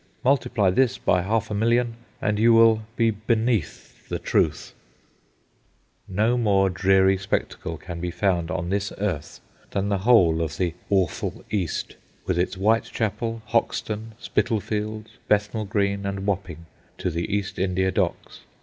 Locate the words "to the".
16.97-17.31